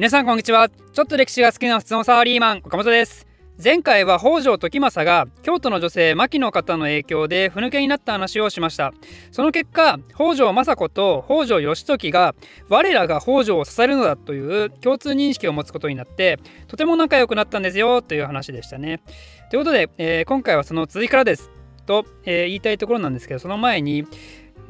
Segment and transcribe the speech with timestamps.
[0.00, 0.70] 皆さんこんにちは。
[0.70, 3.26] ちょっと歴史が好きな普通のサラリーマン岡本です。
[3.62, 8.94] 前回は北条時政が京都の女性牧の方の影響でふぬけになった話をしました。
[9.30, 12.34] その結果北条政子と北条義時が
[12.70, 19.02] 我らが北条を支えるのだという共通認識を持つことになってとても仲良くなったんですよという話でしたね。
[19.50, 21.50] ということで、えー、今回はその続きからです。
[21.90, 24.06] と、えー、言いたいところなんですけどその前に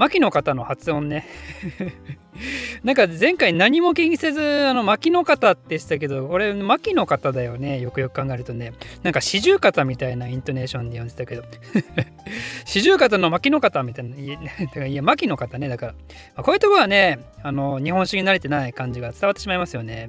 [0.00, 1.26] 牧の方の発音ね。
[2.84, 7.80] なんか前回何も気にせずあの牧の方でしたけどこれ牧の方だよね。
[7.80, 8.72] よくよく考えるとね。
[9.02, 11.44] なんか四十肩みたいなイントネーションで読んでたけど。
[12.64, 14.16] 四十肩の牧の方みたいな
[14.86, 15.98] いや牧の方ねだから、ま
[16.36, 20.08] あ、こういうとこはねあの日本史に慣れてない感じが伝わってしまいますよね。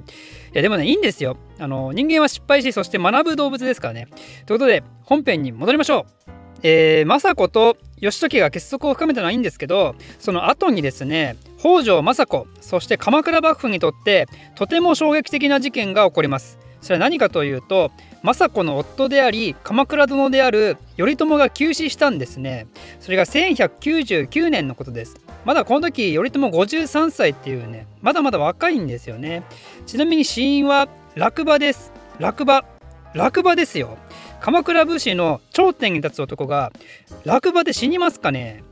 [0.54, 1.36] いやでもねいいんですよ。
[1.58, 4.08] あの人間は失敗しそして学ぶ動物ですからね。
[4.46, 6.06] ということで本編に戻りましょ
[6.38, 6.41] う。
[6.62, 14.26] えー、政子と義時が結束を深めたのはいいんですけどその後にですね北条政子そして鎌倉幕府にとって
[14.56, 16.58] とても衝撃的な事件が起こります。
[16.80, 17.92] それは何かというと
[18.24, 22.66] 政子の夫であり鎌倉殿である頼朝が急死したんですね。
[22.98, 25.16] それが1199年のことです。
[25.44, 29.44] まだこの時頼朝53歳っていうねまだまだ若いんですよね。
[29.86, 31.92] ちなみに死因は落馬です。
[32.18, 32.64] 落馬
[33.14, 33.96] 落馬ですよ。
[34.42, 36.72] 鎌倉武士の頂点に立つ男が
[37.24, 38.64] 落馬で死にますかね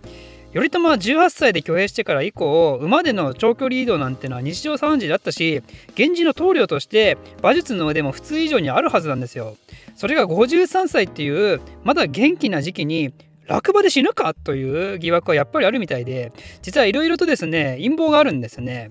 [0.53, 5.63] 頼朝は18歳で挙兵してから以降馬での長距離移動なんてのは日常茶飯事だったし
[5.97, 9.57] 源氏の棟梁として馬術の腕も普通以上にあるはずなんですよ。
[9.95, 13.15] それが53歳っていうまだ元気な時期に
[13.47, 16.33] 落馬で死ぬかという疑惑はやっぱりあるみたいで
[16.63, 18.91] 実はいろいろとですね陰謀があるんですね。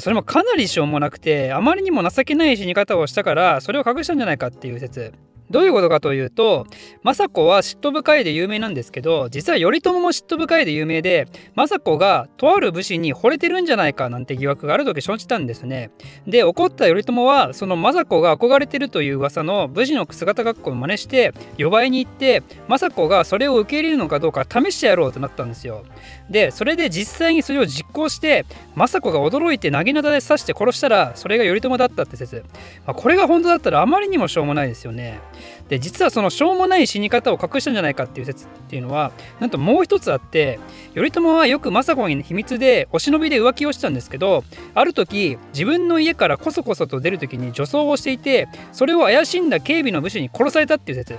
[0.00, 5.14] それもかなりしょうもなくてあまりにも情けない死に方をしたからそれを隠したんじゃないかっていう説
[5.50, 6.66] どういうことかというと
[7.02, 15.90] 政子は嫉妬深いで有名なんですけど実は頼朝も嫉妬深いで有名で政子がとある武士に惚れてるんじゃないかなんて疑惑がある時生じたんですね。
[16.26, 25.84] で怒った頼朝はその政子が憧れてるという噂の武士の姿格好を真似して呼ばれに行って政子がそれを受け入れるのかどうか試してやろうとなったんですよ。
[26.30, 28.46] でそれで実際にそれを実行して
[28.76, 32.44] 政子が驚いて薙刀で刺して殺したらそれが頼朝だったって説、
[32.86, 35.20] まあ、これが本当だったらあまりにもしょうもないですよね。
[35.68, 40.58] で実はそのしょうもない死に方を隠したんじゃないかっていう説っていうのはなんともう一つあって
[40.94, 51.18] 頼朝はよく政子に秘密でお忍びで浮気をしたんですけどある時自分の家からこそこそと出る時に女装をしていてそれを怪しんだ警備の武士に殺されたっていう説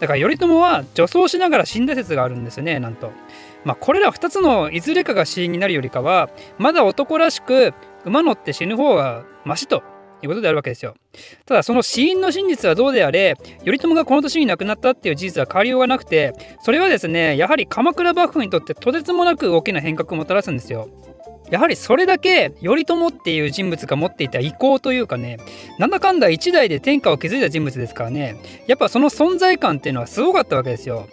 [0.00, 3.12] だから頼朝は女装しながら死んだ説があるんですねなんと。
[3.64, 7.74] まあ、これら2つのいずれかが死因になるよりかはまだ男らしく
[8.06, 9.82] 馬乗って死ぬ方がマシと
[10.22, 10.94] いうことであるわけですよ。
[11.44, 16.32] ただその死因の真実はどうであれ頼朝がこの年に亡くなったっていう事実は変わりようがなくて
[16.62, 20.88] それはですねやはり鎌倉幕府にとってとてつもなく大きな変革をもたらすんですよ。
[21.50, 25.38] やはりそれだけ頼朝っていう人物が持っていた意向というかね
[25.78, 31.08] なんだかんだ一代で天下を築いた人物ですからねやっぱその存在感っていうのはすごかったわけですよ。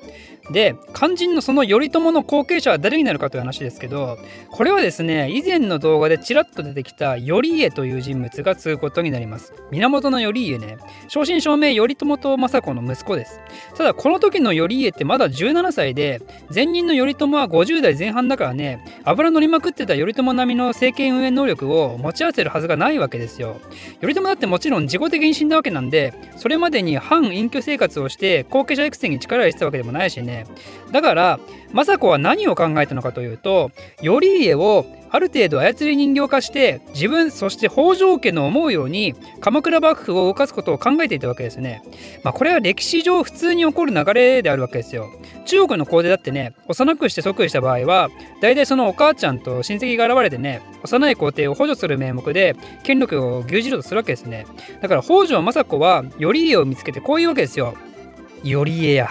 [0.51, 4.17] で肝心のその頼朝の後継者は誰になるかという話ですけど
[4.49, 9.53] これはですね以前の動画でちらっと出てきた頼家という人物が継ぐことになります。
[9.71, 10.77] 源頼家ね。
[11.07, 13.39] 正真正銘頼朝と政子の息子です。
[13.75, 16.21] ただこの時の頼家ってまだ17歳で
[16.53, 23.59] 前任の頼朝は50代前半だからね油乗りまくってた頼朝並みの政権運営能力を持ち合わせるはずがないわけですよ。
[23.99, 30.36] 頼朝だってもちろん自己的に死んだわけなんでそれまでに反隠居生活をして後継者育成に力を入れてたわけでもないしね。
[30.37, 30.47] ね
[30.91, 31.39] だから
[31.73, 33.71] 政子は何を考えたのかというと
[34.01, 41.81] 頼家をある程度操り人形化して自分そして北条家の思うように鎌倉幕府を動かすことを考えていたわけですね。
[42.23, 45.09] まあ、これは歴史上普通に起こる流れであるわけですよ。
[45.45, 48.09] 中国の皇帝だってね幼くして即位した場合は
[48.41, 54.45] 大体そのお母ちゃんと親戚が現れてね幼い皇帝を補助する名目で権力を牛耳ろうとするわけですね。
[54.81, 57.75] だから北条政子は頼家を見つけてこういうわけですよ。
[58.43, 59.09] 頼家や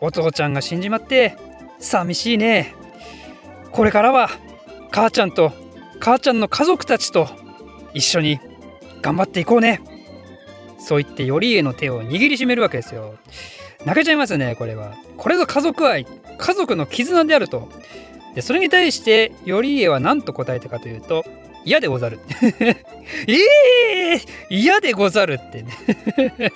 [0.00, 1.36] お父ちゃんが死んじまって
[1.78, 2.74] 寂しいね。
[3.70, 4.30] これからは
[4.90, 5.52] 母ちゃんと
[6.00, 7.28] 母ちゃんの家族たちと
[7.94, 8.40] 一緒に
[9.02, 9.80] 頑張っていこうね。
[10.78, 13.14] そう言って頼家の手を握りしめるわけですよ。
[13.84, 14.94] 泣けちゃいますねこれは。
[15.16, 16.06] これぞ家族愛
[16.38, 17.68] 家族の絆であると。
[18.34, 21.24] でそれに対して頼家は何と答えたかというと
[21.64, 22.20] 嫌でござる。
[22.42, 22.76] え
[23.26, 24.20] えー、
[24.50, 26.52] 嫌でござるってね。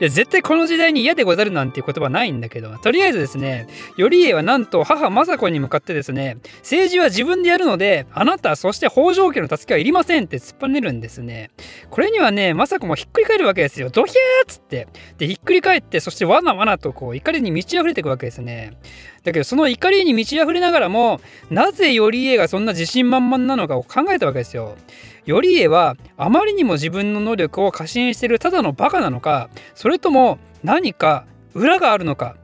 [0.00, 11.50] いや絶対この時代に嫌でござるなんていう言葉ないんだけどとりあえずですね頼家はなんと母政子に向かってですね政治は自分でやるのであなたそして北条家の助けはいりませんって突っぱねるんですね。
[11.90, 13.90] これにはね政子もひっくり返るわけですよ。
[13.90, 14.88] ドヒャーっつって。
[15.18, 18.78] でひっくり返ってそしてわなわなとこう怒りに満ち溢れていくわけですね。
[19.24, 21.20] だけどその怒りに満ち溢れながらも
[21.50, 24.76] なぜ頼家がそんな自信満々なのかを考えたわけですよ。
[25.26, 32.36] 頼家はあまりにも自分の能力を過信しているただのバカなのかそれとも何か裏があるのか。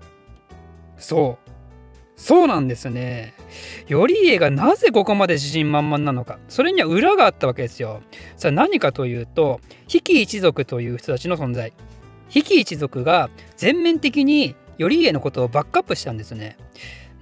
[0.99, 1.51] そう。
[2.17, 3.35] そうなんですね。
[3.89, 6.39] 頼家がなぜここまで自信満々なのか。
[6.49, 8.01] それには裏があったわけですよ。
[8.37, 11.73] さあ何かというと比企一族という人たちの存在。
[12.29, 16.57] 比企一族が全面的に頼家のことをバックアップしたんですね。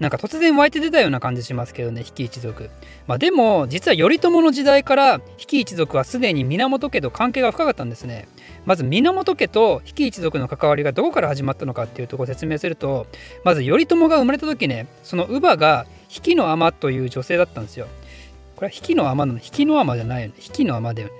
[0.01, 2.71] なんか突然湧いて出たような感じしますけどね比企一族。
[3.07, 8.27] まあでも実は頼朝の時代から比企一族はすでに源家と関係が深かったんですね。
[8.67, 13.07] まず源家と比企一族の関わりがどこから始まったのかっていうところを説明すると
[13.45, 17.87] まず頼朝が生まれた時ねその乳母が比企の尼という女性だったんですよ。
[18.65, 20.35] れは引きの尼なの引きの尼じゃないよね。
[20.39, 21.15] 引きの尼だよね。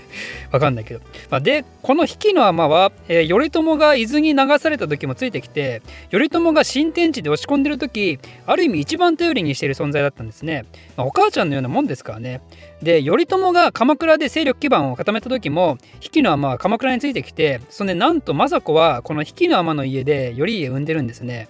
[0.50, 1.00] わかんないけど、
[1.30, 10.64] まあ、でこの引きの尼は、えー、頼朝が伊豆に流された時もついてきて頼朝が新天地で押し込んでる時ある意味一番頼りにしている存在だったんですね、
[10.96, 12.40] まあ、お母ちゃんのようなもんですからね。
[12.82, 21.48] で頼朝が鎌倉で勢力基盤を固めた時も比企の尼は鎌倉についてきてそんでなんと政子はこの比企の尼の家で頼家を産んでるんですね。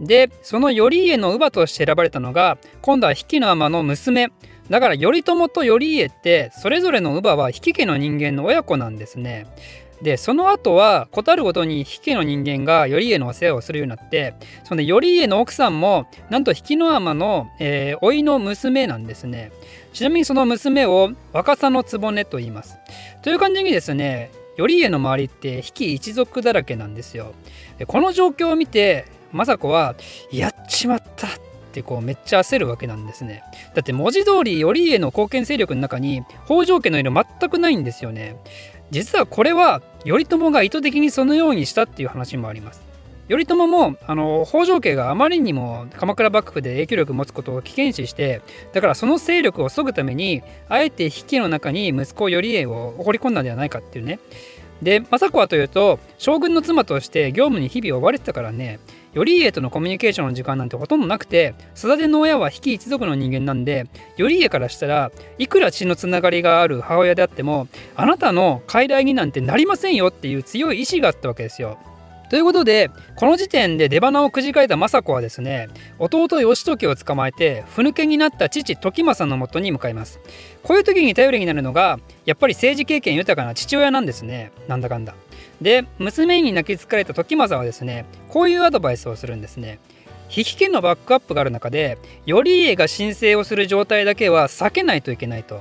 [0.00, 4.30] でその頼家の乳母として選ばれたのが今度は比企の尼の娘。
[4.70, 9.46] だから頼朝と頼家ってそれぞれの乳母は比企家の人間の親子なんですね。
[10.02, 19.52] でその後は事あるごとに比企の人間が頼家のお世話をするようになってその頼家の奥さんもなんと比企の尼の、えー、甥の娘なんですね。
[19.92, 22.78] ちなみにその娘を若さの局と言います。
[23.22, 27.32] という感じにですね頼家の周りって比企一族だらけなんですよ。
[27.78, 29.94] でこの状況を見て政子は
[30.30, 31.28] やっちまった
[31.72, 33.42] ってこうめっちゃ焦るわけなんですね。
[33.74, 38.36] だって文字通り頼家の貢献勢力の中に北条家の色全くないんですよね。
[38.90, 42.82] 実はこれは頼朝が意図的にそのようにしたっていう話もあります。
[43.28, 48.42] 頼朝もあの北条家があまりにも鎌倉幕府で影響力を持つことを危険視して
[48.74, 54.18] だからその勢力を削ぐためにあえて比企の中に息子頼家を放り込んだんではないかっていうね。
[54.82, 58.80] で政子はというと将軍の妻として業務に日々追われてたからね。
[59.14, 63.86] 頼家とのコミュニケーションの時間なんてほとんどなくて育ての親は比企一族の人間なんで
[64.16, 71.78] 頼家からしたらいくら血のつながりがある母親であってもあなたの傀儡になんてなりませんよっていう強い意志があったわけですよ。
[72.32, 75.68] ということでこの時点で出花をくじかれた政子はですね
[75.98, 80.18] 弟義時を捕まえてふぬけになった父時政のもとに向かいます。
[80.62, 84.50] こういう時に頼りになるのがやっぱり政治経験豊かな父親なんですね。
[84.66, 85.14] なんだかんだ。
[85.60, 89.78] で娘に泣きつかれた時政はですねこういうアドバイスをするんですね。
[90.30, 95.60] 比企家のバックアップがある中で頼家が申請をする状態だけは避けないといけないと。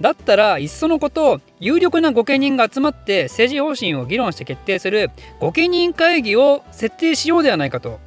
[0.00, 5.10] だったらいっそのこと有力な御家人が集まって政治方針を議論して決定する
[5.40, 7.98] 御家人会議を設定しようではないかと。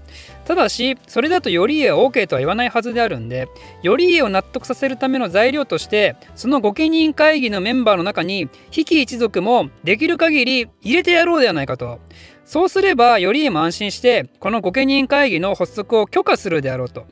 [0.45, 3.47] ただしそれだと頼家は OK とは言わないはずであるんで
[3.83, 11.99] 頼家を納得させるための材料としてその御家人会議のメンバーの中に比企一族もできる限り入れてやろうではないかと。
[12.43, 17.05] そうすれば頼家も安心してこの御家人会議の発足を許可するであろうと。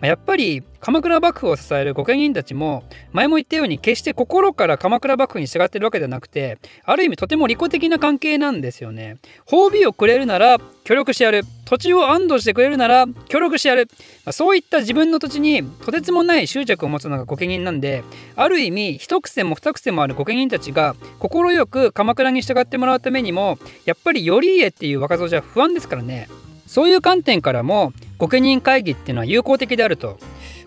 [0.00, 9.16] やっぱり鎌倉幕府を支える御家人たちも前も言ったように決して心から鎌倉幕府に従ってるわけではなくてある意味とても利己的な関係なんですよね。
[9.46, 13.88] 褒美をくれるなら協力してやる土地を安堵してくれるなら協力してやる
[14.30, 18.04] そういった自分の土地にとてつもない執着を持つのが御家人なんで
[18.36, 26.28] ある意味一癖も二癖もある御家人たちが快く鎌倉に従ってもらうためにもやっぱり頼家っていう若造じゃ不安ですからね。
[26.66, 30.18] そういう観点からも御家人会議っていうのは有効的であると。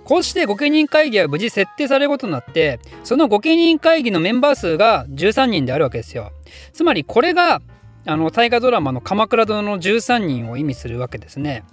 [0.03, 6.31] こうして御家人会議は無事設定されることになってその御家人会議のメンバー数が13人であるわけですよ。
[6.74, 7.62] つまりこれが
[8.05, 11.63] あの大河ドラマの「鎌倉殿の13人」を意味するわけですね。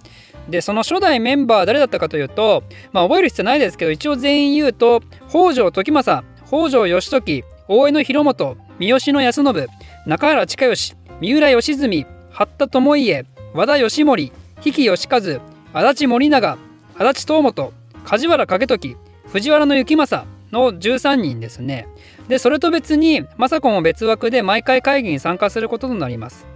[0.47, 9.67] でその初代メンバー誰だったかというとまあ覚える必要ないですけど一応全員言うと北条時政北条義時大江の広元三好の康信
[10.05, 14.31] 中原親義三浦義澄八田智家和田義盛比
[14.71, 15.19] 企義和
[15.71, 16.57] 足立森永
[16.97, 17.73] 足立東本
[18.03, 18.97] 梶原景時
[19.31, 21.87] 藤原行正の13人ですね。
[22.27, 26.47] でそれと別に政子も別枠で毎回会議に参加することとなります。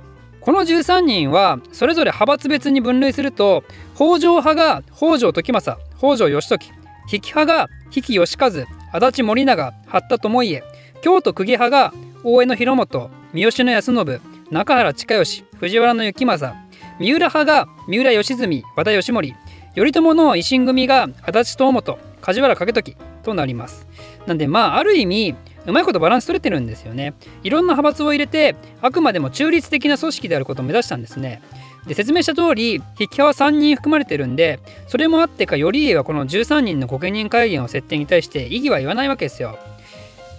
[0.42, 3.64] この13人はそれぞれ派閥別に分類すると
[3.96, 6.72] 北条派が北条時政北条義時
[7.08, 10.64] 比企派が比企義和足立森永八田智家
[11.02, 11.94] 京都公家派が
[12.24, 16.56] 大江広元三好康信中原親義藤原行正
[17.00, 19.36] 三浦派が三浦義澄和田義盛
[19.76, 23.88] 頼朝の維新組が足立東本梶原景時となります。
[24.28, 25.36] なんでまあある意味
[25.66, 27.14] うまいことバランス取れてるんですよね。
[27.44, 31.42] いろんな派閥を入れてあくまでも中立的な組織であることを目指したんですね。
[31.88, 39.58] で説明した通り筆記派は3人含まれてるんでそれもあってか頼家はこの13人の御家人会議の設定に対して異議は言わないわけですよ。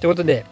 [0.00, 0.46] ということで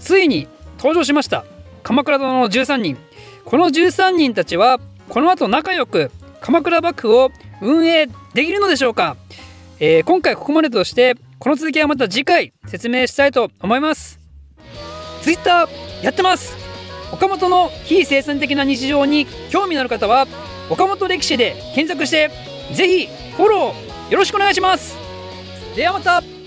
[0.00, 0.46] ついに
[0.78, 1.44] 登場しました。
[1.82, 2.96] 鎌倉殿の13人。
[3.44, 6.10] この13人たちはこの後仲良く
[6.40, 9.16] 鎌倉幕府を運営できるのでしょうか、
[9.80, 14.18] えー、今回ここまでとしてこの続きはまた次回説明したいと思います。
[15.22, 15.68] Twitter
[16.02, 16.56] やってます。
[17.12, 20.26] 岡本の非生産的な日常に興味のある方は
[20.68, 22.30] 岡本歴史で検索して
[22.74, 24.96] ぜひフォローよろしくお願いします。
[25.74, 26.37] ではまた。